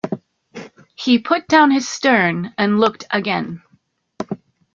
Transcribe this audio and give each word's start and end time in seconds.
He 0.95 1.19
put 1.19 1.47
down 1.47 1.69
his 1.69 1.87
stern 1.87 2.55
and 2.57 2.79
looked 2.79 3.03
again. 3.11 3.61